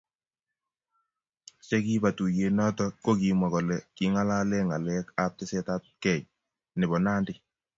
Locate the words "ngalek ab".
4.67-5.31